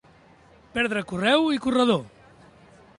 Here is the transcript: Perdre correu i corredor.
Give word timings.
Perdre 0.77 1.05
correu 1.13 1.47
i 1.57 1.63
corredor. 1.67 2.05